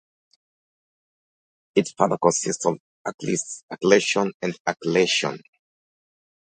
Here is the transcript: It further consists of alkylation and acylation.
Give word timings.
It 1.75 1.91
further 1.95 2.17
consists 2.17 2.65
of 2.65 2.79
alkylation 3.07 4.31
and 4.41 4.57
acylation. 4.67 5.39